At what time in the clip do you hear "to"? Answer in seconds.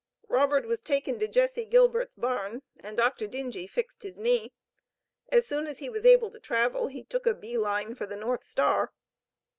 1.19-1.27, 6.31-6.39